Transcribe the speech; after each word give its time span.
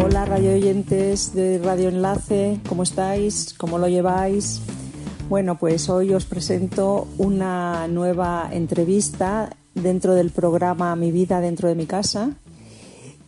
Hola 0.00 0.24
radio 0.24 0.52
oyentes 0.52 1.34
de 1.34 1.58
Radio 1.58 1.88
Enlace, 1.88 2.60
¿cómo 2.68 2.84
estáis? 2.84 3.52
¿Cómo 3.58 3.78
lo 3.78 3.88
lleváis? 3.88 4.60
Bueno, 5.28 5.58
pues 5.58 5.88
hoy 5.88 6.14
os 6.14 6.24
presento 6.24 7.08
una 7.18 7.88
nueva 7.88 8.48
entrevista 8.52 9.50
dentro 9.74 10.14
del 10.14 10.30
programa 10.30 10.94
Mi 10.94 11.10
vida 11.10 11.40
dentro 11.40 11.68
de 11.68 11.74
mi 11.74 11.86
casa. 11.86 12.30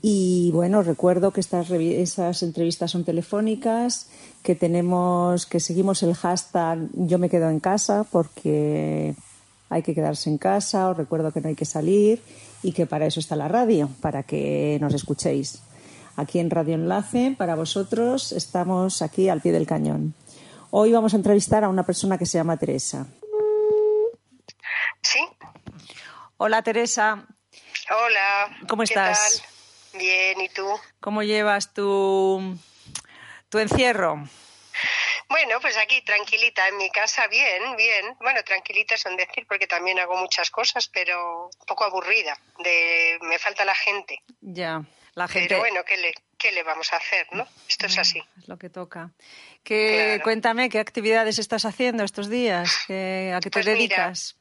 Y 0.00 0.52
bueno, 0.52 0.82
recuerdo 0.82 1.32
que 1.32 1.40
estas 1.40 1.68
esas 1.72 2.44
entrevistas 2.44 2.92
son 2.92 3.02
telefónicas, 3.02 4.08
que 4.44 4.54
tenemos, 4.54 5.46
que 5.46 5.58
seguimos 5.58 6.04
el 6.04 6.14
hashtag 6.14 6.88
Yo 6.94 7.18
me 7.18 7.28
quedo 7.28 7.50
en 7.50 7.58
casa 7.58 8.04
porque 8.04 9.16
hay 9.70 9.82
que 9.82 9.92
quedarse 9.92 10.30
en 10.30 10.38
casa, 10.38 10.88
os 10.88 10.96
recuerdo 10.96 11.32
que 11.32 11.40
no 11.40 11.48
hay 11.48 11.56
que 11.56 11.64
salir 11.64 12.22
y 12.62 12.70
que 12.70 12.86
para 12.86 13.06
eso 13.06 13.18
está 13.18 13.34
la 13.34 13.48
radio, 13.48 13.88
para 14.00 14.22
que 14.22 14.78
nos 14.80 14.94
escuchéis. 14.94 15.62
Aquí 16.20 16.38
en 16.38 16.50
Radio 16.50 16.74
Enlace, 16.74 17.34
para 17.38 17.54
vosotros, 17.54 18.32
estamos 18.32 19.00
aquí 19.00 19.30
al 19.30 19.40
pie 19.40 19.52
del 19.52 19.66
cañón. 19.66 20.14
Hoy 20.70 20.92
vamos 20.92 21.14
a 21.14 21.16
entrevistar 21.16 21.64
a 21.64 21.70
una 21.70 21.86
persona 21.86 22.18
que 22.18 22.26
se 22.26 22.36
llama 22.36 22.58
Teresa. 22.58 23.06
¿Sí? 25.00 25.20
Hola 26.36 26.60
Teresa. 26.60 27.26
Hola. 27.90 28.58
¿Cómo 28.68 28.82
¿qué 28.82 28.92
estás? 28.92 29.42
tal? 29.92 29.98
Bien, 29.98 30.38
¿y 30.42 30.50
tú? 30.50 30.68
¿Cómo 31.00 31.22
llevas 31.22 31.72
tu, 31.72 32.54
tu 33.48 33.58
encierro? 33.58 34.22
Bueno, 35.30 35.58
pues 35.62 35.78
aquí 35.78 36.02
tranquilita 36.02 36.68
en 36.68 36.76
mi 36.76 36.90
casa, 36.90 37.28
bien, 37.28 37.76
bien. 37.78 38.14
Bueno, 38.20 38.44
tranquilita 38.44 38.94
es 38.94 39.06
un 39.06 39.16
decir 39.16 39.46
porque 39.48 39.66
también 39.66 39.98
hago 39.98 40.16
muchas 40.18 40.50
cosas, 40.50 40.86
pero 40.92 41.46
un 41.46 41.66
poco 41.66 41.84
aburrida. 41.84 42.38
De 42.58 43.18
me 43.22 43.38
falta 43.38 43.64
la 43.64 43.74
gente. 43.74 44.22
Ya, 44.42 44.84
la 45.20 45.28
gente. 45.28 45.48
Pero 45.48 45.60
bueno, 45.60 45.84
¿qué 45.84 45.96
le, 45.96 46.12
qué 46.38 46.50
le 46.52 46.62
vamos 46.62 46.92
a 46.92 46.96
hacer, 46.96 47.26
no? 47.32 47.46
Esto 47.68 47.86
es 47.86 47.98
así. 47.98 48.22
Es 48.38 48.48
lo 48.48 48.58
que 48.58 48.68
toca. 48.70 49.10
¿Qué, 49.62 49.92
Claro. 49.94 50.22
Cuéntame, 50.24 50.68
¿qué 50.68 50.78
actividades 50.78 51.38
estás 51.38 51.64
haciendo 51.64 52.02
estos 52.04 52.28
días? 52.28 52.84
¿Qué- 52.86 53.32
¿A 53.34 53.40
qué 53.40 53.50
te 53.50 53.62
Pues 53.62 53.66
mira, 53.66 53.76
dedicas? 53.76 54.36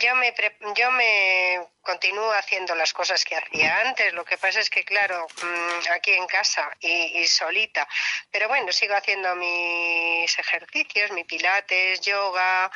Yo 0.00 0.14
me, 0.14 0.32
yo 0.76 0.92
me 0.92 1.58
continúo 1.80 2.30
haciendo 2.34 2.72
las 2.76 2.92
cosas 2.92 3.24
que 3.24 3.34
hacía 3.34 3.80
antes. 3.80 4.12
Lo 4.14 4.24
que 4.24 4.38
pasa 4.38 4.60
es 4.60 4.70
que, 4.70 4.84
claro, 4.84 5.26
mm, 5.42 5.90
aquí 5.92 6.12
en 6.12 6.26
casa 6.28 6.70
y, 6.78 7.18
y 7.18 7.26
solita. 7.26 7.88
Pero 8.30 8.46
bueno, 8.46 8.70
sigo 8.70 8.94
haciendo 8.94 9.34
mis 9.34 10.38
ejercicios, 10.38 11.10
mi 11.10 11.24
pilates, 11.24 12.00
yoga 12.02 12.70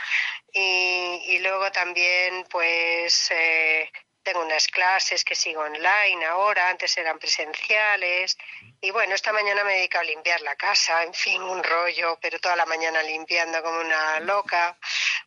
y, 0.52 1.20
y 1.28 1.38
luego 1.38 1.70
también, 1.70 2.44
pues, 2.50 3.30
eh, 3.30 3.88
tengo 4.26 4.40
unas 4.40 4.66
clases 4.66 5.22
que 5.22 5.36
sigo 5.36 5.60
online 5.62 6.26
ahora. 6.26 6.68
Antes 6.68 6.98
eran 6.98 7.16
presenciales. 7.16 8.36
Y 8.80 8.90
bueno, 8.90 9.14
esta 9.14 9.32
mañana 9.32 9.62
me 9.62 9.74
he 9.74 9.76
dedicado 9.76 10.02
a 10.02 10.06
limpiar 10.06 10.40
la 10.40 10.56
casa. 10.56 11.04
En 11.04 11.14
fin, 11.14 11.40
un 11.40 11.62
rollo, 11.62 12.18
pero 12.20 12.40
toda 12.40 12.56
la 12.56 12.66
mañana 12.66 13.04
limpiando 13.04 13.62
como 13.62 13.78
una 13.78 14.18
loca. 14.18 14.76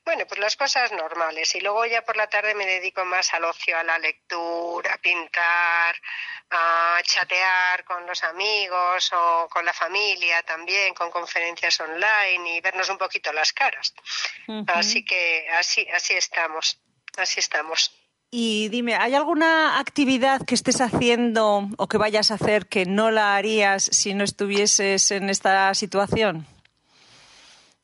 Bueno, 0.04 0.26
pues 0.28 0.42
las 0.42 0.58
cosas 0.58 0.92
normales. 0.92 1.56
Y 1.56 1.62
luego 1.62 1.86
ya 1.86 2.04
por 2.04 2.18
la 2.18 2.28
tarde 2.28 2.54
me 2.54 2.66
dedico 2.66 3.06
más 3.06 3.34
al 3.34 3.46
ocio, 3.46 3.78
a 3.78 3.84
la 3.84 3.98
lectura, 4.00 4.96
a 4.96 4.98
pintar, 4.98 5.96
a 6.50 7.00
chatear 7.02 7.86
con 7.86 8.06
los 8.06 8.22
amigos 8.26 9.14
o 9.14 9.48
con 9.50 9.64
la 9.64 9.72
familia 9.72 10.44
también, 10.44 10.94
con 10.94 11.10
conferencias 11.10 11.80
online 11.80 12.58
y 12.58 12.60
vernos 12.60 12.90
un 12.90 12.98
poquito 12.98 13.32
las 13.32 13.54
caras. 13.54 13.94
Así 14.68 15.06
que 15.06 15.48
así, 15.52 15.88
así 15.94 16.16
estamos, 16.16 16.82
así 17.16 17.40
estamos. 17.40 17.96
Y 18.32 18.70
dime, 18.70 18.96
¿hay 18.96 19.16
alguna 19.16 19.80
actividad 19.80 20.46
que 20.46 20.54
estés 20.54 20.82
haciendo 20.82 21.68
o 21.78 21.88
que 21.88 21.98
vayas 21.98 22.30
a 22.30 22.36
hacer 22.36 22.68
que 22.68 22.86
no 22.86 23.10
la 23.10 23.36
harías 23.36 23.84
si 23.84 24.14
no 24.14 24.24
estuvieses 24.24 25.10
en 25.10 25.30
esta 25.32 25.74
situación? 25.74 26.46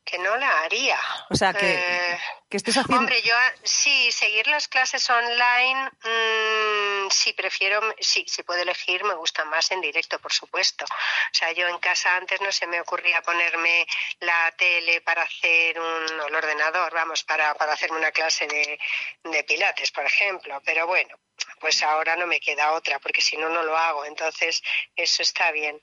Que 0.04 0.18
no 0.18 0.36
la 0.36 0.60
haría. 0.62 0.98
O 1.30 1.34
sea, 1.34 1.52
que, 1.52 1.74
Eh, 1.74 2.18
que. 2.48 2.58
Hombre, 2.94 3.22
yo 3.22 3.34
sí, 3.62 4.10
seguir 4.12 4.46
las 4.46 4.68
clases 4.68 5.08
online, 5.10 5.90
mm, 5.90 7.10
sí 7.10 7.32
prefiero, 7.32 7.80
sí, 8.00 8.24
si 8.28 8.42
puedo 8.42 8.62
elegir, 8.62 9.02
me 9.04 9.14
gusta 9.14 9.44
más 9.44 9.70
en 9.72 9.80
directo, 9.80 10.18
por 10.18 10.32
supuesto. 10.32 10.84
O 10.84 11.34
sea, 11.34 11.52
yo 11.52 11.66
en 11.68 11.78
casa 11.78 12.16
antes 12.16 12.40
no 12.40 12.52
se 12.52 12.66
me 12.66 12.80
ocurría 12.80 13.22
ponerme 13.22 13.86
la 14.20 14.52
tele 14.56 15.00
para 15.00 15.22
hacer 15.22 15.80
un, 15.80 16.20
el 16.28 16.34
ordenador, 16.34 16.92
vamos, 16.92 17.24
para, 17.24 17.54
para 17.54 17.72
hacerme 17.72 17.98
una 17.98 18.12
clase 18.12 18.46
de, 18.46 18.78
de 19.24 19.44
pilates, 19.44 19.90
por 19.90 20.04
ejemplo. 20.04 20.62
Pero 20.64 20.86
bueno, 20.86 21.16
pues 21.60 21.82
ahora 21.82 22.16
no 22.16 22.26
me 22.26 22.40
queda 22.40 22.72
otra, 22.72 22.98
porque 22.98 23.20
si 23.20 23.36
no, 23.36 23.48
no 23.48 23.62
lo 23.62 23.76
hago. 23.76 24.04
Entonces, 24.04 24.62
eso 24.94 25.22
está 25.22 25.50
bien. 25.50 25.80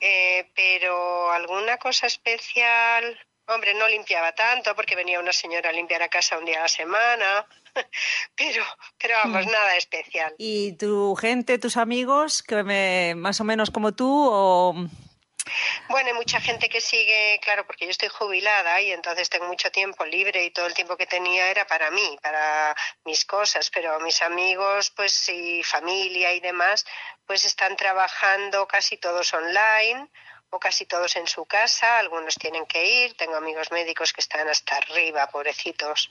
Eh, 0.00 0.50
pero 0.54 1.30
alguna 1.32 1.76
cosa 1.78 2.06
especial, 2.06 3.18
hombre, 3.48 3.74
no 3.74 3.88
limpiaba 3.88 4.32
tanto 4.32 4.74
porque 4.74 4.94
venía 4.94 5.20
una 5.20 5.32
señora 5.32 5.70
a 5.70 5.72
limpiar 5.72 6.02
a 6.02 6.08
casa 6.08 6.38
un 6.38 6.44
día 6.44 6.58
a 6.58 6.62
la 6.62 6.68
semana, 6.68 7.46
pero, 8.36 8.64
pero 8.98 9.14
vamos, 9.16 9.46
nada 9.46 9.76
especial. 9.76 10.34
¿Y 10.38 10.72
tu 10.72 11.14
gente, 11.16 11.58
tus 11.58 11.76
amigos, 11.76 12.42
que 12.42 12.62
me, 12.62 13.14
más 13.16 13.40
o 13.40 13.44
menos 13.44 13.70
como 13.70 13.92
tú, 13.92 14.28
o 14.30 14.74
Bueno, 15.88 16.08
hay 16.08 16.14
mucha 16.14 16.40
gente 16.40 16.68
que 16.68 16.80
sigue, 16.80 17.40
claro, 17.42 17.66
porque 17.66 17.86
yo 17.86 17.90
estoy 17.90 18.08
jubilada 18.08 18.80
y 18.82 18.92
entonces 18.92 19.30
tengo 19.30 19.46
mucho 19.46 19.70
tiempo 19.70 20.04
libre 20.04 20.44
y 20.44 20.50
todo 20.50 20.66
el 20.66 20.74
tiempo 20.74 20.96
que 20.96 21.06
tenía 21.06 21.50
era 21.50 21.66
para 21.66 21.90
mí, 21.90 22.18
para 22.22 22.74
mis 23.04 23.24
cosas, 23.24 23.70
pero 23.70 23.98
mis 24.00 24.20
amigos, 24.20 24.90
pues 24.94 25.28
y 25.30 25.62
familia 25.62 26.34
y 26.34 26.40
demás, 26.40 26.84
pues 27.26 27.44
están 27.44 27.76
trabajando 27.76 28.66
casi 28.68 28.98
todos 28.98 29.32
online 29.32 30.08
o 30.50 30.58
casi 30.58 30.86
todos 30.86 31.16
en 31.16 31.26
su 31.26 31.44
casa, 31.44 31.98
algunos 31.98 32.34
tienen 32.36 32.66
que 32.66 32.84
ir, 32.84 33.16
tengo 33.16 33.36
amigos 33.36 33.70
médicos 33.70 34.12
que 34.12 34.20
están 34.20 34.48
hasta 34.48 34.76
arriba, 34.76 35.28
pobrecitos, 35.28 36.08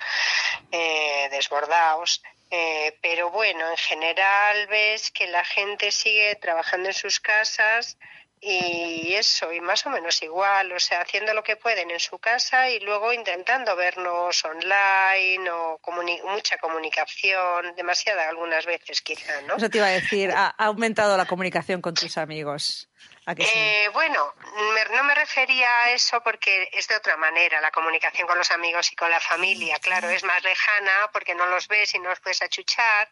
eh, 0.71 1.27
desbordados, 1.31 2.21
eh, 2.49 2.97
pero 3.01 3.29
bueno, 3.31 3.69
en 3.69 3.77
general 3.77 4.67
ves 4.67 5.11
que 5.11 5.27
la 5.27 5.43
gente 5.43 5.91
sigue 5.91 6.35
trabajando 6.35 6.89
en 6.89 6.93
sus 6.93 7.19
casas 7.19 7.97
y 8.39 9.13
eso, 9.15 9.51
y 9.51 9.59
más 9.61 9.85
o 9.85 9.89
menos 9.89 10.21
igual, 10.21 10.71
o 10.71 10.79
sea, 10.79 11.01
haciendo 11.01 11.33
lo 11.33 11.43
que 11.43 11.55
pueden 11.55 11.89
en 11.91 11.99
su 11.99 12.19
casa 12.19 12.69
y 12.69 12.79
luego 12.79 13.11
intentando 13.11 13.75
vernos 13.75 14.45
online 14.45 15.49
o 15.49 15.79
comuni- 15.81 16.21
mucha 16.23 16.57
comunicación, 16.59 17.75
demasiada 17.75 18.29
algunas 18.29 18.65
veces 18.65 19.01
quizá, 19.01 19.41
¿no? 19.41 19.55
eso 19.57 19.69
te 19.69 19.77
iba 19.79 19.87
a 19.87 19.91
decir, 19.91 20.31
ha, 20.31 20.47
ha 20.57 20.65
aumentado 20.65 21.17
la 21.17 21.25
comunicación 21.25 21.81
con 21.81 21.93
tus 21.95 22.17
amigos? 22.17 22.89
¿A 23.25 23.35
que 23.35 23.43
sí? 23.43 23.51
Eh, 23.53 23.89
bueno, 23.93 24.33
me- 24.73 24.95
no 24.95 25.03
me 25.03 25.13
refería 25.15 25.67
a 25.83 25.91
eso 25.91 26.21
porque 26.23 26.69
es 26.71 26.87
de 26.87 26.95
otra 26.95 27.17
manera 27.17 27.59
la 27.59 27.71
comunicación 27.71 28.27
con 28.27 28.37
los 28.37 28.51
amigos 28.51 28.91
y 28.91 28.95
con 28.95 29.09
la 29.11 29.19
familia. 29.19 29.79
Claro, 29.79 30.09
es 30.09 30.23
más 30.23 30.41
lejana 30.43 31.09
porque 31.11 31.35
no 31.35 31.45
los 31.47 31.67
ves 31.67 31.93
y 31.95 31.99
no 31.99 32.09
los 32.09 32.19
puedes 32.21 32.41
achuchar. 32.41 33.09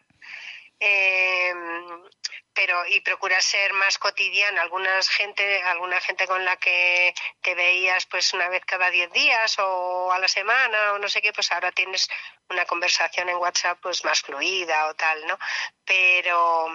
Eh, 0.78 1.54
pero 2.52 2.86
y 2.86 3.00
procura 3.00 3.40
ser 3.40 3.72
más 3.74 3.98
cotidiana. 3.98 4.62
Algunas 4.62 5.08
gente, 5.08 5.62
alguna 5.62 6.00
gente 6.00 6.26
con 6.26 6.44
la 6.44 6.56
que 6.56 7.14
te 7.42 7.54
veías 7.54 8.06
pues 8.06 8.32
una 8.32 8.48
vez 8.48 8.64
cada 8.64 8.90
diez 8.90 9.12
días 9.12 9.58
o 9.58 10.10
a 10.10 10.18
la 10.18 10.28
semana 10.28 10.94
o 10.94 10.98
no 10.98 11.08
sé 11.08 11.20
qué, 11.20 11.32
pues 11.32 11.52
ahora 11.52 11.70
tienes 11.72 12.08
una 12.48 12.64
conversación 12.64 13.28
en 13.28 13.36
WhatsApp 13.36 13.78
pues 13.82 14.04
más 14.04 14.22
fluida 14.22 14.88
o 14.88 14.94
tal, 14.94 15.26
¿no? 15.26 15.38
Pero 15.84 16.68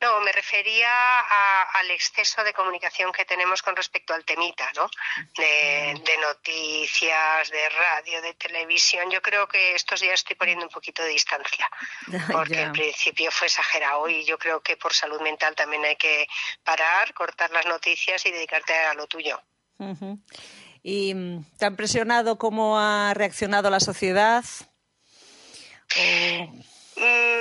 no, 0.00 0.20
me 0.20 0.32
refería 0.32 0.88
a- 0.90 1.62
al 1.78 1.90
exceso 1.90 2.42
de 2.42 2.52
comunicación 2.54 3.12
que 3.12 3.24
tenemos 3.24 3.62
con 3.62 3.76
respecto 3.76 4.14
al 4.14 4.24
temita, 4.24 4.70
¿no? 4.76 4.88
De, 5.36 6.00
de 6.04 6.18
noticias, 6.18 7.50
de 7.50 7.68
radio, 7.68 8.22
de 8.22 8.34
televisión. 8.34 9.10
Yo 9.10 9.20
creo 9.22 9.46
que 9.46 9.74
estos 9.74 10.00
días 10.00 10.14
estoy 10.14 10.36
poniendo 10.36 10.64
un 10.64 10.70
poquito 10.72 11.02
de 11.02 11.10
distancia, 11.10 11.68
porque 12.32 12.54
Ya. 12.54 12.62
en 12.62 12.72
principio 12.72 13.30
fue 13.30 13.46
exagerado 13.46 14.08
y 14.08 14.24
yo 14.24 14.38
creo 14.38 14.60
que 14.62 14.76
por 14.76 14.94
salud 14.94 15.20
mental 15.20 15.54
también 15.54 15.84
hay 15.84 15.96
que 15.96 16.26
parar, 16.64 17.12
cortar 17.14 17.50
las 17.50 17.66
noticias 17.66 18.24
y 18.26 18.30
dedicarte 18.30 18.74
a 18.74 18.94
lo 18.94 19.06
tuyo. 19.06 19.40
¿Y 20.82 21.14
mm, 21.14 21.44
te 21.58 21.64
ha 21.64 21.68
impresionado 21.68 22.38
cómo 22.38 22.78
ha 22.78 23.12
reaccionado 23.14 23.68
la 23.70 23.80
sociedad? 23.80 24.44
Mm, 27.00 27.40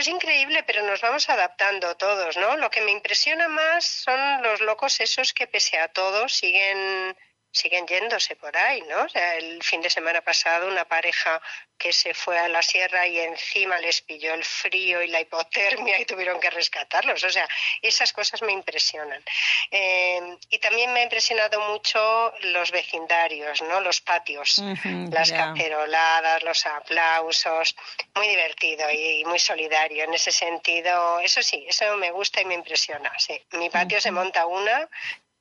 es 0.00 0.08
increíble, 0.08 0.62
pero 0.62 0.82
nos 0.82 1.02
vamos 1.02 1.28
adaptando 1.28 1.94
todos, 1.96 2.36
¿no? 2.38 2.56
Lo 2.56 2.70
que 2.70 2.80
me 2.80 2.90
impresiona 2.90 3.48
más 3.48 3.84
son 3.84 4.42
los 4.42 4.60
locos 4.60 4.98
esos 5.00 5.34
que 5.34 5.46
pese 5.46 5.78
a 5.78 5.88
todo 5.88 6.26
siguen 6.28 7.14
siguen 7.52 7.86
yéndose 7.86 8.36
por 8.36 8.56
ahí, 8.56 8.82
¿no? 8.82 9.02
O 9.02 9.08
sea, 9.08 9.36
el 9.36 9.62
fin 9.62 9.80
de 9.80 9.90
semana 9.90 10.20
pasado 10.20 10.68
una 10.68 10.84
pareja 10.84 11.40
que 11.76 11.92
se 11.92 12.12
fue 12.12 12.38
a 12.38 12.46
la 12.48 12.62
sierra 12.62 13.06
y 13.06 13.18
encima 13.18 13.78
les 13.78 14.02
pilló 14.02 14.34
el 14.34 14.44
frío 14.44 15.02
y 15.02 15.08
la 15.08 15.20
hipotermia 15.20 15.98
y 15.98 16.04
tuvieron 16.04 16.38
que 16.38 16.50
rescatarlos. 16.50 17.24
O 17.24 17.30
sea, 17.30 17.48
esas 17.80 18.12
cosas 18.12 18.42
me 18.42 18.52
impresionan. 18.52 19.22
Eh, 19.70 20.36
y 20.50 20.58
también 20.58 20.92
me 20.92 21.00
ha 21.00 21.04
impresionado 21.04 21.58
mucho 21.72 22.34
los 22.42 22.70
vecindarios, 22.70 23.62
¿no? 23.62 23.80
Los 23.80 24.02
patios, 24.02 24.62
las 25.10 25.32
caceroladas, 25.32 26.42
los 26.42 26.66
aplausos. 26.66 27.74
Muy 28.14 28.28
divertido 28.28 28.90
y, 28.90 29.24
muy 29.24 29.38
solidario 29.38 30.04
en 30.04 30.12
ese 30.12 30.32
sentido. 30.32 31.18
Eso 31.20 31.42
sí, 31.42 31.64
eso 31.66 31.96
me 31.96 32.10
gusta 32.10 32.42
y 32.42 32.44
me 32.44 32.54
impresiona. 32.54 33.10
Sí. 33.18 33.40
Mi 33.52 33.70
patio 33.70 34.00
se 34.00 34.10
monta 34.10 34.44
una 34.46 34.88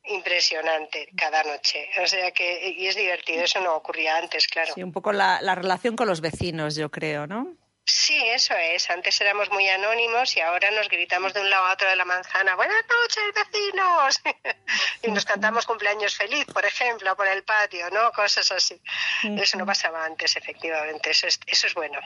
impresionante 0.06 1.10
cada 1.16 1.44
noche. 1.44 1.90
O 2.02 2.08
sea 2.08 2.32
que, 2.32 2.76
y 2.78 2.88
es 2.88 2.96
divertido, 2.96 3.44
eso 3.44 3.60
no 3.60 3.76
ocurría 3.76 4.18
antes, 4.18 4.48
claro. 4.48 4.74
Sí, 4.74 4.84
un 4.84 4.92
poco 4.92 5.12
la, 5.12 5.42
la 5.42 5.56
relación 5.56 5.96
con 5.96 6.08
los 6.08 6.22
vecinos, 6.22 6.76
yo 6.76 6.90
creo, 6.90 7.28
¿no? 7.28 7.56
Sí, 7.90 8.16
eso 8.28 8.54
es. 8.54 8.88
Antes 8.92 9.20
éramos 9.20 9.50
muy 9.50 9.68
anónimos 9.68 10.38
y 10.38 10.42
ahora 10.42 10.70
nos 10.70 10.88
gritamos 10.90 11.34
de 11.34 11.42
un 11.42 11.50
lado 11.50 11.66
a 11.66 11.74
otro 11.74 11.90
de 11.90 11.96
la 11.96 12.06
manzana, 12.06 12.56
buenas 12.56 12.84
noches, 12.88 13.24
vecinos. 13.34 14.22
y 15.04 15.10
nos 15.12 15.26
cantamos 15.26 15.66
cumpleaños 15.66 16.16
feliz, 16.16 16.46
por 16.46 16.64
ejemplo, 16.66 17.16
por 17.16 17.28
el 17.28 17.44
patio, 17.44 17.90
¿no? 17.90 18.12
Cosas 18.12 18.52
así. 18.52 18.80
Eso 19.24 19.58
no 19.58 19.66
pasaba 19.66 20.06
antes, 20.06 20.36
efectivamente. 20.36 21.10
Eso 21.10 21.26
es, 21.26 21.40
eso 21.48 21.66
es 21.66 21.74
bueno. 21.74 22.00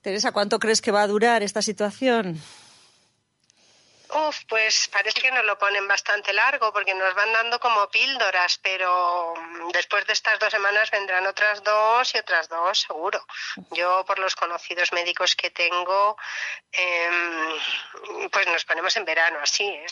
Teresa, 0.00 0.32
¿cuánto 0.32 0.58
crees 0.58 0.80
que 0.80 0.92
va 0.92 1.02
a 1.02 1.06
durar 1.06 1.42
esta 1.42 1.60
situación? 1.60 2.40
Uf, 4.10 4.44
pues 4.48 4.88
parece 4.88 5.20
que 5.20 5.30
nos 5.30 5.44
lo 5.44 5.58
ponen 5.58 5.86
bastante 5.86 6.32
largo 6.32 6.72
porque 6.72 6.94
nos 6.94 7.14
van 7.14 7.32
dando 7.32 7.60
como 7.60 7.88
píldoras, 7.90 8.58
pero 8.62 9.34
después 9.72 10.06
de 10.06 10.14
estas 10.14 10.38
dos 10.38 10.50
semanas 10.50 10.90
vendrán 10.90 11.26
otras 11.26 11.62
dos 11.62 12.14
y 12.14 12.18
otras 12.18 12.48
dos, 12.48 12.80
seguro. 12.80 13.24
Yo, 13.72 14.04
por 14.06 14.18
los 14.18 14.34
conocidos 14.34 14.92
médicos 14.92 15.36
que 15.36 15.50
tengo, 15.50 16.16
em, 16.72 18.30
pues 18.30 18.46
nos 18.46 18.64
ponemos 18.64 18.96
en 18.96 19.04
verano 19.04 19.38
así, 19.42 19.64
¿eh? 19.64 19.86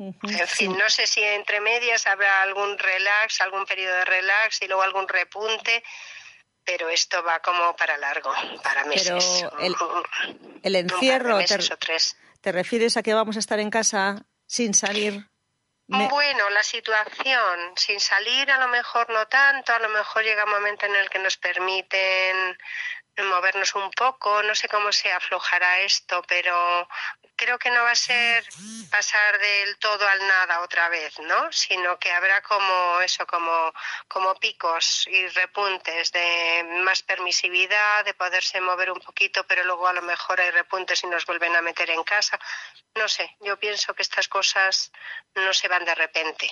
En 0.00 0.48
fin, 0.48 0.76
no 0.78 0.88
sé 0.90 1.08
si 1.08 1.22
entre 1.22 1.60
medias 1.60 2.06
habrá 2.06 2.42
algún 2.42 2.78
relax, 2.78 3.40
algún 3.40 3.66
periodo 3.66 3.96
de 3.96 4.04
relax 4.04 4.62
y 4.62 4.68
luego 4.68 4.82
algún 4.82 5.08
repunte, 5.08 5.82
pero 6.64 6.88
esto 6.88 7.22
va 7.24 7.40
como 7.40 7.74
para 7.74 7.98
largo, 7.98 8.32
para 8.62 8.84
meses. 8.84 9.44
Pero 9.58 10.04
el, 10.62 10.76
encierro. 10.76 11.40
tres. 11.80 12.16
¿Te 12.40 12.52
refieres 12.52 12.96
a 12.96 13.02
que 13.02 13.14
vamos 13.14 13.36
a 13.36 13.40
estar 13.40 13.58
en 13.58 13.70
casa 13.70 14.26
sin 14.46 14.74
salir? 14.74 15.28
Bueno, 15.86 16.50
la 16.50 16.62
situación, 16.62 17.72
sin 17.76 17.98
salir 17.98 18.50
a 18.50 18.58
lo 18.58 18.68
mejor 18.68 19.08
no 19.08 19.26
tanto, 19.26 19.72
a 19.72 19.78
lo 19.78 19.88
mejor 19.88 20.22
llega 20.22 20.44
un 20.44 20.50
momento 20.50 20.84
en 20.84 20.94
el 20.94 21.08
que 21.08 21.18
nos 21.18 21.38
permiten 21.38 22.58
movernos 23.24 23.74
un 23.74 23.90
poco, 23.92 24.42
no 24.42 24.54
sé 24.54 24.68
cómo 24.68 24.92
se 24.92 25.10
aflojará 25.10 25.80
esto, 25.80 26.22
pero 26.28 26.88
creo 27.38 27.58
que 27.58 27.70
no 27.70 27.82
va 27.84 27.92
a 27.92 27.94
ser 27.94 28.44
pasar 28.90 29.38
del 29.38 29.78
todo 29.78 30.06
al 30.06 30.18
nada 30.18 30.60
otra 30.60 30.88
vez, 30.90 31.18
¿no? 31.20 31.50
Sino 31.52 31.98
que 31.98 32.10
habrá 32.10 32.42
como 32.42 33.00
eso, 33.00 33.26
como, 33.26 33.72
como 34.08 34.34
picos 34.34 35.06
y 35.06 35.26
repuntes 35.28 36.12
de 36.12 36.82
más 36.84 37.02
permisividad, 37.02 38.04
de 38.04 38.12
poderse 38.12 38.60
mover 38.60 38.90
un 38.90 39.00
poquito, 39.00 39.44
pero 39.46 39.64
luego 39.64 39.86
a 39.86 39.92
lo 39.92 40.02
mejor 40.02 40.40
hay 40.40 40.50
repuntes 40.50 41.02
y 41.04 41.06
nos 41.06 41.24
vuelven 41.24 41.54
a 41.56 41.62
meter 41.62 41.88
en 41.90 42.02
casa. 42.02 42.38
No 42.96 43.08
sé, 43.08 43.36
yo 43.40 43.56
pienso 43.58 43.94
que 43.94 44.02
estas 44.02 44.28
cosas 44.28 44.92
no 45.36 45.52
se 45.54 45.68
van 45.68 45.84
de 45.84 45.94
repente. 45.94 46.50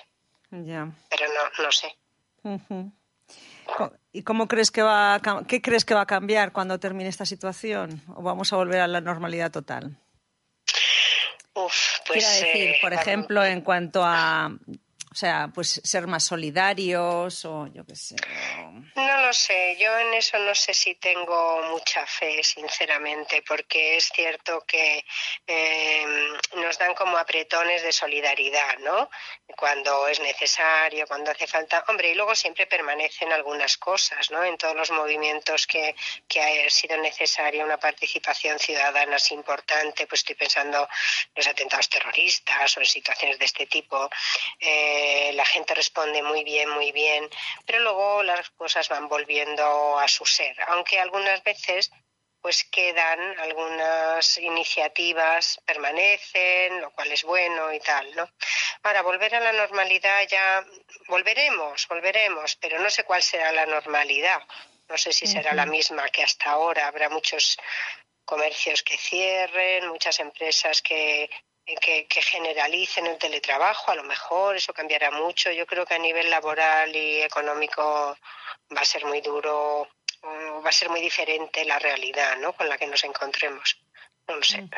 Ya. 0.51 0.89
Pero 1.11 1.27
no, 1.35 1.65
no 1.65 1.73
sé. 1.73 1.99
¿Y 4.13 4.23
cómo 4.23 4.47
crees 4.47 4.71
que 4.71 4.83
va 4.83 5.21
qué 5.49 5.61
crees 5.61 5.85
que 5.85 5.95
va 5.95 6.03
a 6.03 6.07
cambiar 6.07 6.53
cuando 6.53 6.79
termine 6.79 7.09
esta 7.09 7.27
situación? 7.27 8.01
¿O 8.15 8.23
vamos 8.23 8.53
a 8.53 8.57
volver 8.57 8.81
a 8.81 8.87
la 8.87 9.01
normalidad 9.01 9.51
total? 9.51 9.99
Uf, 11.57 11.75
pues, 12.07 12.25
Quiero 12.25 12.47
decir, 12.47 12.71
eh, 12.71 12.79
por 12.83 12.93
ejemplo, 12.93 13.45
en 13.45 13.63
cuanto 13.63 14.03
a 14.05 14.51
o 15.17 15.19
sea, 15.19 15.51
pues 15.55 15.81
ser 15.83 16.07
más 16.07 16.25
solidarios 16.25 17.43
o 17.47 17.67
yo 17.69 17.87
qué 17.87 17.97
sé. 17.97 18.17
No 18.95 19.23
lo 19.23 19.33
sé, 19.33 19.75
yo 19.81 19.99
en 19.99 20.13
eso 20.13 20.39
no 20.41 20.55
sé 20.55 20.75
si 20.75 20.95
tengo 20.97 21.63
mucha 21.71 22.05
fe, 22.05 22.43
sinceramente, 22.45 23.43
porque 23.49 23.97
es 23.97 24.11
cierto 24.15 24.63
que 24.67 25.03
em, 25.47 26.16
nos 26.67 26.79
dan 26.79 26.95
como 26.95 27.17
apretones 27.17 27.83
de 27.83 27.93
solidaridad, 27.93 28.79
¿no? 28.81 29.09
Cuando 29.57 30.09
es 30.09 30.19
necesario, 30.21 31.07
cuando 31.07 31.31
hace 31.31 31.47
falta. 31.47 31.85
Hombre, 31.89 32.11
y 32.11 32.15
luego 32.15 32.35
siempre 32.35 32.67
permanecen 32.67 33.33
algunas 33.33 33.77
cosas, 33.77 34.31
¿no? 34.33 34.43
En 34.43 34.59
todos 34.59 34.75
los 34.75 34.91
movimientos 34.91 35.67
que, 35.67 35.95
que 36.27 36.43
ha 36.43 36.71
sido 36.71 36.97
necesaria 36.97 37.65
una 37.65 37.79
participación 37.79 38.59
ciudadana 38.59 39.17
es 39.17 39.31
importante, 39.31 40.07
pues 40.07 40.23
estoy 40.23 40.35
pensando 40.35 40.83
en 40.83 41.35
los 41.37 41.47
atentados 41.47 41.89
terroristas 41.89 42.77
o 42.77 42.81
en 42.81 42.87
situaciones 42.87 43.39
de 43.39 43.45
este 43.45 43.67
tipo. 43.67 44.11
Eh, 44.59 45.31
la 45.35 45.45
gente 45.45 45.75
responde 45.75 46.23
muy 46.23 46.43
bien, 46.43 46.69
muy 46.71 46.91
bien, 46.91 47.29
pero 47.65 47.79
luego 47.81 48.23
las 48.25 48.51
cosas 48.51 48.89
van 48.89 49.09
volviendo 49.09 49.99
a 49.99 50.09
su 50.09 50.25
ser, 50.25 50.57
aunque 50.69 50.99
algunas 50.99 51.43
veces 51.45 51.93
pues 52.41 52.65
quedan 52.65 53.39
algunas 53.41 54.39
iniciativas, 54.39 55.61
permanecen, 55.65 56.81
lo 56.81 56.91
cual 56.93 57.11
es 57.13 57.25
bueno 57.25 57.73
y 57.73 57.81
tal, 57.81 58.15
¿no? 58.15 58.29
Para 58.83 59.03
volver 59.03 59.35
a 59.35 59.41
la 59.41 59.53
normalidad 59.53 60.27
ya 60.29 60.65
volveremos, 61.09 61.87
volveremos, 61.89 62.57
pero 62.57 62.79
no 62.79 62.91
sé 62.91 63.05
cuál 63.05 63.23
será 63.23 63.53
la 63.53 63.67
normalidad. 63.67 64.43
No 64.89 64.97
sé 64.97 65.13
si 65.13 65.27
será 65.27 65.53
la 65.53 65.67
misma 65.67 66.09
que 66.11 66.23
hasta 66.23 66.51
ahora. 66.51 66.87
Habrá 66.87 67.09
muchos 67.09 67.57
comercios 68.25 68.85
que 68.85 68.97
cierren, 68.97 69.89
muchas 69.89 70.21
empresas 70.21 70.81
que 70.81 71.29
que, 71.75 72.23
generalicen 72.23 73.07
el 73.07 73.19
teletrabajo, 73.19 73.91
a 73.91 73.97
lo 73.97 74.05
mejor 74.05 74.57
eso 74.57 74.73
cambiará 74.73 75.11
mucho. 75.11 75.51
Yo 75.51 75.67
creo 75.67 75.85
que 75.85 75.95
a 75.95 75.99
nivel 75.99 76.31
laboral 76.31 76.95
y 76.95 77.23
económico 77.23 78.17
va 78.75 78.81
a 78.81 78.85
ser 78.85 79.05
muy 79.05 79.21
duro, 79.21 79.89
va 80.65 80.69
a 80.69 80.73
ser 80.73 80.91
muy 80.91 81.01
diferente 81.01 81.65
la 81.65 81.79
realidad 81.79 82.37
¿no? 82.41 82.53
con 82.53 82.69
la 82.69 82.77
que 82.79 82.87
nos 82.87 83.03
encontremos. 83.05 83.79
No 84.29 84.37
lo 84.37 84.43
sé. 84.43 84.69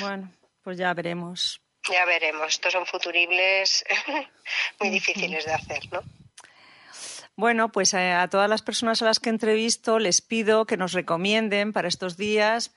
Bueno, 0.00 0.32
pues 0.62 0.78
ya 0.78 0.92
veremos. 0.94 1.60
Ya 1.90 2.04
veremos. 2.04 2.48
Estos 2.48 2.72
son 2.72 2.86
futuribles 2.86 3.84
muy 4.80 4.90
difíciles 4.90 5.44
de 5.44 5.52
hacer, 5.52 5.92
¿no? 5.92 6.02
Bueno, 7.36 7.70
pues 7.70 7.92
eh, 7.94 8.12
a 8.12 8.28
todas 8.28 8.48
las 8.48 8.62
personas 8.62 9.02
a 9.02 9.04
las 9.04 9.20
que 9.20 9.28
entrevisto 9.28 9.98
les 9.98 10.22
pido 10.22 10.64
que 10.64 10.78
nos 10.78 10.92
recomienden 10.92 11.72
para 11.72 11.86
estos 11.86 12.16
días 12.16 12.74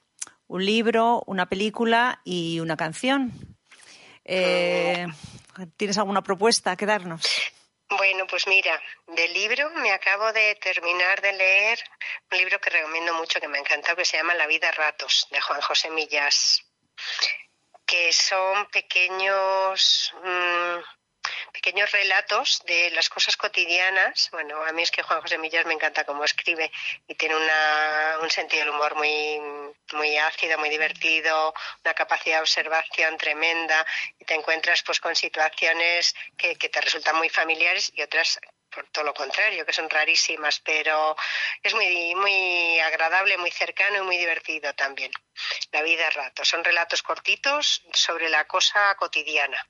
un 0.48 0.66
libro, 0.66 1.24
una 1.28 1.48
película 1.48 2.22
y 2.26 2.60
una 2.60 2.76
canción. 2.76 3.32
Eh, 4.26 5.08
¿Tienes 5.78 5.98
alguna 5.98 6.24
propuesta 6.24 6.76
que 6.76 6.86
darnos? 6.86 7.26
Bueno, 8.00 8.26
pues 8.28 8.48
mira, 8.48 8.82
del 9.08 9.34
libro 9.34 9.70
me 9.72 9.92
acabo 9.92 10.32
de 10.32 10.56
terminar 10.56 11.20
de 11.20 11.34
leer 11.34 11.80
un 12.32 12.38
libro 12.38 12.58
que 12.62 12.70
recomiendo 12.70 13.14
mucho, 13.14 13.42
que 13.42 13.50
me 13.50 13.58
ha 13.58 13.62
encantado, 13.62 13.98
que 13.98 14.06
se 14.06 14.16
llama 14.16 14.36
La 14.36 14.48
vida 14.48 14.70
a 14.70 14.72
ratos, 14.72 15.28
de 15.32 15.42
Juan 15.42 15.60
José 15.60 15.90
Millás, 15.90 16.64
que 17.86 18.14
son 18.14 18.68
pequeños 18.68 20.14
mm, 20.24 20.78
pequeños 21.52 21.92
relatos 21.92 22.62
de 22.66 22.92
las 22.92 23.10
cosas 23.10 23.38
cotidianas. 23.38 24.30
Bueno, 24.32 24.64
a 24.64 24.72
mí 24.72 24.82
es 24.82 24.92
que 24.92 25.04
Juan 25.04 25.22
José 25.22 25.38
Millas 25.38 25.66
me 25.66 25.74
encanta 25.74 26.06
cómo 26.06 26.24
escribe 26.24 26.72
y 27.08 27.16
tiene 27.16 27.36
un 27.36 28.30
sentido 28.30 28.66
del 28.66 28.74
humor 28.74 28.96
muy, 28.96 29.40
muy 29.94 30.18
ácido, 30.18 30.58
muy 30.58 30.70
divertido, 30.70 31.54
una 31.84 31.94
capacidad 31.94 32.38
de 32.38 32.42
observación 32.42 33.18
tremenda 33.18 33.86
y 34.20 34.26
te 34.26 34.36
encuentras 34.36 34.84
pues 34.84 35.00
con 35.00 35.16
situaciones 35.16 36.14
que, 36.38 36.56
que 36.56 36.70
te 36.70 36.82
resultan 36.82 37.16
muy 37.18 37.30
familiares 37.30 37.92
y 37.96 38.02
otras 38.02 38.40
por 38.70 38.88
todo 38.90 39.04
lo 39.04 39.14
contrario, 39.14 39.66
que 39.66 39.74
son 39.74 39.90
rarísimas, 39.90 40.60
pero 40.60 41.16
es 41.64 41.74
muy, 41.74 42.16
muy 42.16 42.80
agradable, 42.80 43.38
muy 43.38 43.52
cercano 43.52 43.98
y 43.98 44.02
muy 44.02 44.18
divertido 44.18 44.74
también. 44.74 45.12
La 45.72 45.82
vida 45.82 46.08
a 46.08 46.12
rato. 46.12 46.46
Son 46.46 46.64
relatos 46.64 47.02
cortitos 47.02 47.84
sobre 47.94 48.30
la 48.30 48.46
cosa 48.46 48.96
cotidiana. 48.96 49.66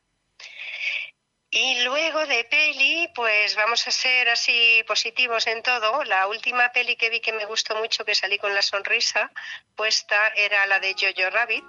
Y 1.51 1.81
luego 1.81 2.27
de 2.27 2.43
peli, 2.43 3.09
pues 3.15 3.55
vamos 3.55 3.87
a 3.87 3.91
ser 3.91 4.29
así 4.29 4.83
positivos 4.87 5.47
en 5.47 5.63
todo. 5.63 6.03
La 6.03 6.27
última 6.27 6.71
peli 6.71 6.95
que 6.95 7.09
vi 7.09 7.21
que 7.21 7.33
me 7.33 7.45
gustó 7.45 7.75
mucho, 7.75 8.05
que 8.05 8.13
salí 8.13 8.37
con 8.37 8.53
la 8.53 8.61
sonrisa 8.61 9.31
puesta, 9.75 10.27
era 10.35 10.67
la 10.67 10.79
de 10.79 10.93
Jojo 10.93 11.29
Rabbit. 11.31 11.65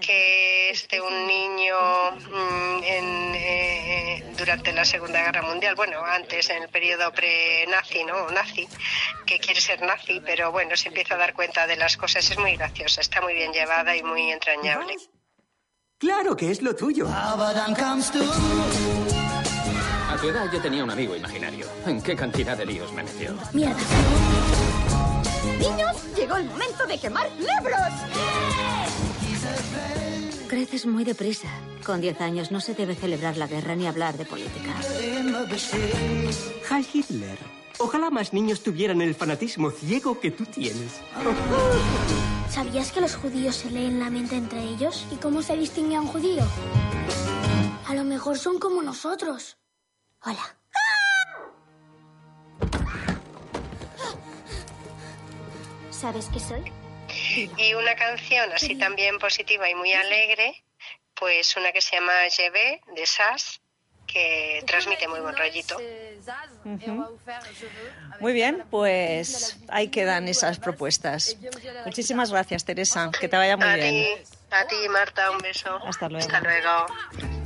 que 0.00 0.70
es 0.70 0.88
de 0.88 1.00
un 1.00 1.26
niño 1.26 1.76
mm, 2.12 2.82
en, 2.84 3.34
eh, 3.34 4.24
durante 4.36 4.72
la 4.72 4.84
Segunda 4.84 5.22
Guerra 5.22 5.42
Mundial, 5.42 5.74
bueno, 5.74 6.02
antes 6.02 6.48
en 6.48 6.62
el 6.62 6.68
periodo 6.70 7.12
pre-nazi, 7.12 8.04
¿no? 8.04 8.30
Nazi, 8.30 8.66
que 9.26 9.38
quiere 9.38 9.60
ser 9.60 9.82
nazi, 9.82 10.20
pero 10.24 10.50
bueno, 10.52 10.74
se 10.76 10.88
empieza 10.88 11.14
a 11.14 11.18
dar 11.18 11.34
cuenta 11.34 11.66
de 11.66 11.76
las 11.76 11.98
cosas. 11.98 12.30
Es 12.30 12.38
muy 12.38 12.56
graciosa, 12.56 13.02
está 13.02 13.20
muy 13.20 13.34
bien 13.34 13.52
llevada 13.52 13.94
y 13.94 14.02
muy 14.02 14.32
entrañable. 14.32 14.96
Claro 16.00 16.34
que 16.34 16.50
es 16.50 16.62
lo 16.62 16.74
tuyo. 16.74 17.06
A 17.06 17.36
tu 20.18 20.28
edad 20.28 20.50
yo 20.50 20.58
tenía 20.62 20.82
un 20.82 20.90
amigo 20.90 21.14
imaginario. 21.14 21.66
¿En 21.84 22.00
qué 22.00 22.16
cantidad 22.16 22.56
de 22.56 22.64
líos 22.64 22.90
me 22.94 23.02
metió? 23.02 23.36
Mierda. 23.52 23.76
Niños, 25.58 25.94
llegó 26.16 26.36
el 26.36 26.46
momento 26.46 26.86
de 26.86 26.98
quemar 26.98 27.28
libros. 27.38 27.92
Creces 30.48 30.86
muy 30.86 31.04
deprisa. 31.04 31.48
Con 31.84 32.00
10 32.00 32.18
años 32.22 32.50
no 32.50 32.62
se 32.62 32.72
debe 32.72 32.94
celebrar 32.94 33.36
la 33.36 33.46
guerra 33.46 33.76
ni 33.76 33.86
hablar 33.86 34.16
de 34.16 34.24
política. 34.24 34.74
Heil 36.70 36.86
Hitler. 36.94 37.38
Ojalá 37.76 38.08
más 38.08 38.32
niños 38.32 38.62
tuvieran 38.62 39.02
el 39.02 39.14
fanatismo 39.14 39.70
ciego 39.70 40.18
que 40.18 40.30
tú 40.30 40.46
tienes. 40.46 41.02
¿Sabías 42.50 42.90
que 42.90 43.00
los 43.00 43.14
judíos 43.14 43.54
se 43.54 43.70
leen 43.70 44.00
la 44.00 44.10
mente 44.10 44.34
entre 44.34 44.60
ellos? 44.60 45.06
¿Y 45.12 45.16
cómo 45.16 45.40
se 45.40 45.56
distingue 45.56 45.94
a 45.94 46.00
un 46.00 46.08
judío? 46.08 46.42
A 47.86 47.94
lo 47.94 48.04
mejor 48.04 48.38
son 48.38 48.58
como 48.58 48.82
nosotros. 48.82 49.56
Hola. 50.22 50.56
¿Sabes 55.90 56.28
qué 56.32 56.40
soy? 56.40 56.72
Y 57.56 57.74
una 57.74 57.94
canción 57.94 58.52
así 58.52 58.76
también 58.76 59.18
positiva 59.18 59.70
y 59.70 59.74
muy 59.74 59.92
alegre, 59.92 60.64
pues 61.14 61.56
una 61.56 61.72
que 61.72 61.80
se 61.80 61.96
llama 61.96 62.26
Llevé 62.36 62.80
de 62.94 63.06
Sass, 63.06 63.49
que 64.12 64.62
transmite 64.66 65.08
muy 65.08 65.20
buen 65.20 65.36
rollito. 65.36 65.76
Muy 68.20 68.32
bien, 68.32 68.64
pues 68.70 69.58
ahí 69.68 69.88
quedan 69.88 70.28
esas 70.28 70.58
propuestas. 70.58 71.36
Muchísimas 71.84 72.30
gracias, 72.30 72.64
Teresa. 72.64 73.10
Que 73.18 73.28
te 73.28 73.36
vaya 73.36 73.56
muy 73.56 73.66
a 73.66 73.76
bien. 73.76 74.24
Ti, 74.24 74.36
a 74.50 74.66
ti, 74.66 74.88
Marta, 74.88 75.30
un 75.30 75.38
beso. 75.38 75.78
Hasta 75.84 76.08
luego. 76.08 76.26
Hasta 76.26 76.40
luego. 76.40 77.39